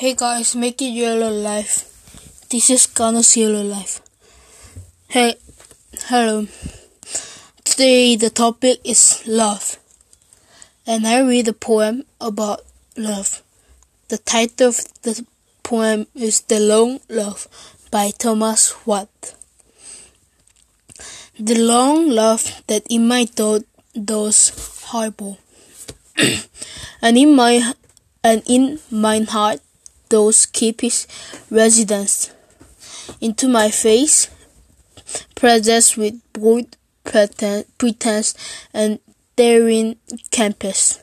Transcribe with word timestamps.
Hey 0.00 0.14
guys, 0.14 0.56
make 0.56 0.80
it 0.80 0.96
yellow 0.96 1.28
life. 1.28 1.84
This 2.48 2.70
is 2.70 2.86
Ghana's 2.86 3.36
yellow 3.36 3.60
life. 3.60 4.00
Hey, 5.08 5.34
hello. 6.08 6.46
Today 7.64 8.16
the 8.16 8.30
topic 8.30 8.80
is 8.82 9.22
love, 9.26 9.76
and 10.86 11.06
I 11.06 11.20
read 11.20 11.48
a 11.48 11.52
poem 11.52 12.04
about 12.18 12.62
love. 12.96 13.42
The 14.08 14.16
title 14.16 14.68
of 14.68 14.80
the 15.02 15.26
poem 15.62 16.06
is 16.14 16.40
"The 16.48 16.60
Long 16.60 17.00
Love" 17.10 17.46
by 17.90 18.12
Thomas 18.16 18.72
Wyatt. 18.86 19.34
The 21.38 21.60
long 21.60 22.08
love 22.08 22.64
that 22.68 22.86
in 22.88 23.06
my 23.06 23.26
thought 23.26 23.68
does 23.92 24.48
harbor, 24.96 25.36
and 27.02 27.18
in 27.18 27.36
my 27.36 27.74
and 28.24 28.42
in 28.46 28.80
mine 28.90 29.26
heart 29.26 29.60
those 30.10 30.46
keep 30.46 30.82
his 30.82 31.06
residence. 31.50 32.30
Into 33.20 33.48
my 33.48 33.70
face, 33.70 34.28
presents 35.34 35.96
with 35.96 36.20
bold 36.32 36.76
pretense 37.02 38.34
and 38.74 38.98
daring 39.36 39.96
campus. 40.30 41.02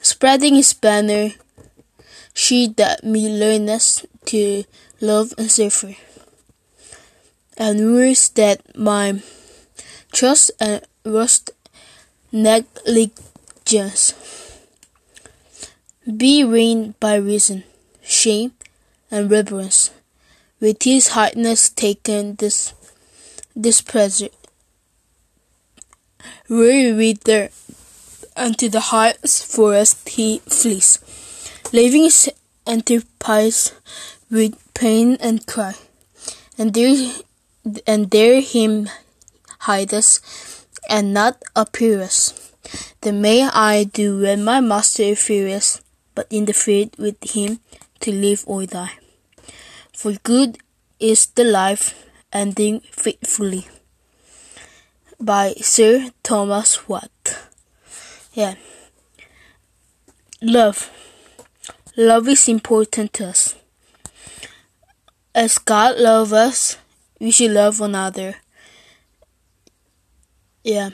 Spreading 0.00 0.54
his 0.54 0.72
banner, 0.72 1.30
she 2.32 2.68
that 2.76 3.02
me 3.02 3.28
learneth 3.28 4.06
to 4.26 4.64
love 5.00 5.34
and 5.36 5.50
suffer. 5.50 5.96
And 7.56 7.80
rules 7.80 8.28
that 8.30 8.78
my 8.78 9.20
trust 10.12 10.52
and 10.60 10.82
rust 11.04 11.50
negligence 12.30 14.14
be 16.16 16.44
reigned 16.44 16.98
by 17.00 17.16
reason 17.16 17.64
shame, 18.18 18.52
and 19.10 19.30
reverence. 19.30 19.90
With 20.60 20.82
his 20.82 21.08
hardness 21.14 21.70
taken 21.70 22.34
this 22.34 22.74
displeasure. 23.54 24.34
Weary 26.48 26.92
reader, 26.92 27.50
unto 28.36 28.68
the 28.68 28.90
heart's 28.90 29.42
forest 29.42 30.08
he 30.08 30.38
flees, 30.46 30.98
leaving 31.72 32.04
his 32.04 32.30
enterprise 32.66 33.72
with 34.30 34.58
pain 34.74 35.16
and 35.20 35.46
cry, 35.46 35.74
and 36.56 36.74
there, 36.74 36.94
and 37.86 38.10
there 38.10 38.40
him 38.40 38.88
hideth, 39.70 40.66
and 40.88 41.14
not 41.14 41.42
appeareth. 41.54 42.54
Then 43.02 43.20
may 43.20 43.46
I 43.46 43.84
do 43.84 44.20
when 44.20 44.42
my 44.44 44.60
master 44.60 45.14
furious, 45.14 45.80
but 46.14 46.26
in 46.30 46.46
the 46.46 46.52
field 46.52 46.96
with 46.98 47.16
him 47.22 47.60
to 48.00 48.12
live 48.12 48.44
or 48.46 48.66
die. 48.66 48.98
For 49.92 50.12
good 50.22 50.58
is 51.00 51.26
the 51.26 51.44
life 51.44 52.06
ending 52.32 52.80
faithfully. 52.92 53.66
By 55.20 55.54
Sir 55.60 56.10
Thomas 56.22 56.88
Wyatt. 56.88 57.38
Yeah. 58.32 58.54
Love. 60.40 60.90
Love 61.96 62.28
is 62.28 62.48
important 62.48 63.12
to 63.14 63.28
us. 63.28 63.56
As 65.34 65.58
God 65.58 65.98
loves 65.98 66.32
us, 66.32 66.76
we 67.20 67.32
should 67.32 67.50
love 67.50 67.80
one 67.80 67.90
another. 67.90 68.36
Yeah. 70.62 70.90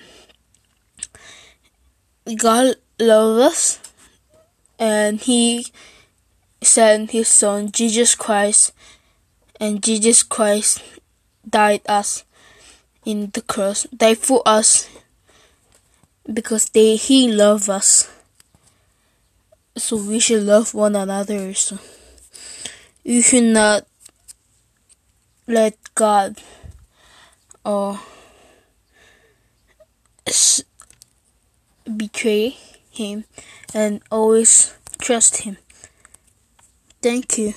God 2.36 2.76
loves 2.98 3.40
us 3.40 3.80
and 4.78 5.20
He 5.20 5.66
sent 6.64 7.12
his 7.12 7.28
son 7.28 7.70
Jesus 7.70 8.14
Christ 8.14 8.72
and 9.60 9.82
Jesus 9.82 10.22
Christ 10.22 10.82
died 11.48 11.82
us 11.86 12.24
in 13.04 13.30
the 13.32 13.42
cross. 13.42 13.84
Died 13.96 14.18
for 14.18 14.42
us 14.46 14.88
because 16.30 16.68
they 16.70 16.96
he 16.96 17.30
loved 17.30 17.68
us. 17.68 18.10
So 19.76 19.96
we 19.96 20.18
should 20.18 20.42
love 20.42 20.74
one 20.74 20.96
another 20.96 21.52
you 23.04 23.20
should 23.20 23.44
not 23.44 23.86
let 25.46 25.76
God 25.94 26.40
or 27.64 28.00
betray 31.84 32.56
him 32.90 33.24
and 33.74 34.00
always 34.10 34.72
trust 34.98 35.42
him 35.42 35.58
Thank 37.04 37.36
you. 37.36 37.52